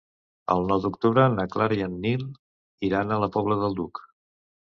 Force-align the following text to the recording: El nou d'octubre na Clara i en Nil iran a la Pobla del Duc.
El 0.53 0.63
nou 0.69 0.79
d'octubre 0.85 1.25
na 1.33 1.45
Clara 1.55 1.77
i 1.81 1.85
en 1.89 1.99
Nil 2.05 2.25
iran 2.89 3.13
a 3.13 3.19
la 3.25 3.31
Pobla 3.37 3.59
del 3.65 3.77
Duc. 3.83 4.01